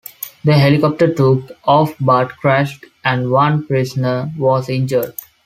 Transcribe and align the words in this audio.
The 0.43 0.55
helicopter 0.57 1.13
took 1.13 1.51
off 1.63 1.93
but 1.99 2.35
crashed, 2.37 2.87
and 3.05 3.29
one 3.29 3.67
prisoner 3.67 4.31
was 4.35 4.67
injured. 4.67 5.13